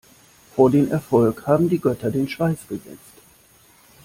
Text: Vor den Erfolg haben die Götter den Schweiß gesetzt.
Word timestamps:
Vor 0.55 0.71
den 0.71 0.89
Erfolg 0.89 1.45
haben 1.45 1.69
die 1.69 1.77
Götter 1.77 2.09
den 2.09 2.27
Schweiß 2.27 2.67
gesetzt. 2.67 3.17